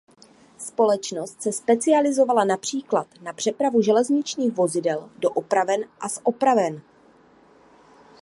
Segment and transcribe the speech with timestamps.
[0.59, 6.81] Společnost se specializovala například na přepravu železničních vozidel do opraven a z opraven.